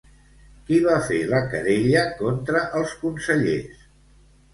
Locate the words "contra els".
2.21-2.95